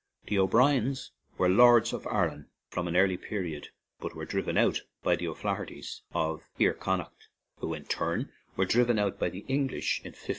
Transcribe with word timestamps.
The 0.25 0.39
O'Briens 0.39 1.11
were 1.37 1.47
lords 1.47 1.93
of 1.93 2.07
Aran 2.07 2.47
from 2.69 2.87
an 2.87 2.97
early 2.97 3.17
period, 3.17 3.67
but 3.99 4.15
were 4.15 4.25
driven 4.25 4.57
out 4.57 4.81
by 5.03 5.15
the 5.15 5.27
O'Flaherties 5.27 6.01
of 6.11 6.41
Iar 6.59 6.73
Connaught, 6.79 7.27
who 7.59 7.75
in 7.75 7.85
turn 7.85 8.31
were 8.55 8.65
driven 8.65 8.97
out 8.97 9.19
by 9.19 9.29
the 9.29 9.45
English 9.47 9.99
in 9.99 10.05
1587. 10.07 10.29